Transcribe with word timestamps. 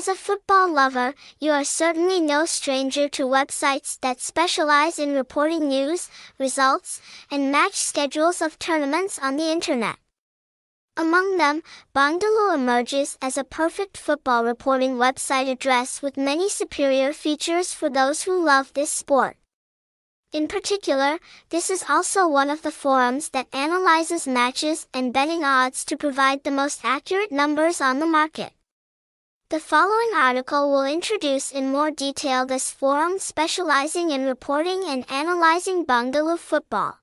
As 0.00 0.08
a 0.08 0.14
football 0.14 0.72
lover, 0.72 1.14
you 1.40 1.52
are 1.52 1.62
certainly 1.62 2.22
no 2.22 2.46
stranger 2.46 3.06
to 3.10 3.24
websites 3.24 4.00
that 4.00 4.18
specialize 4.18 4.98
in 4.98 5.12
reporting 5.12 5.68
news, 5.68 6.08
results, 6.38 7.02
and 7.30 7.52
match 7.52 7.74
schedules 7.74 8.40
of 8.40 8.58
tournaments 8.58 9.18
on 9.18 9.36
the 9.36 9.52
internet. 9.52 9.96
Among 10.96 11.36
them, 11.36 11.62
Bongdalu 11.94 12.54
emerges 12.54 13.18
as 13.20 13.36
a 13.36 13.44
perfect 13.44 13.98
football 13.98 14.42
reporting 14.42 14.94
website 14.94 15.50
address 15.50 16.00
with 16.00 16.16
many 16.16 16.48
superior 16.48 17.12
features 17.12 17.74
for 17.74 17.90
those 17.90 18.22
who 18.22 18.42
love 18.42 18.72
this 18.72 18.90
sport. 18.90 19.36
In 20.32 20.48
particular, 20.48 21.18
this 21.50 21.68
is 21.68 21.84
also 21.90 22.26
one 22.26 22.48
of 22.48 22.62
the 22.62 22.72
forums 22.72 23.28
that 23.34 23.54
analyzes 23.54 24.26
matches 24.26 24.88
and 24.94 25.12
betting 25.12 25.44
odds 25.44 25.84
to 25.84 25.94
provide 25.98 26.42
the 26.42 26.50
most 26.50 26.86
accurate 26.86 27.30
numbers 27.30 27.82
on 27.82 27.98
the 27.98 28.06
market. 28.06 28.54
The 29.50 29.58
following 29.58 30.12
article 30.14 30.70
will 30.70 30.84
introduce 30.84 31.50
in 31.50 31.72
more 31.72 31.90
detail 31.90 32.46
this 32.46 32.70
forum 32.70 33.18
specializing 33.18 34.12
in 34.12 34.24
reporting 34.24 34.84
and 34.86 35.04
analyzing 35.10 35.84
Bongdalu 35.84 36.38
football. 36.38 36.99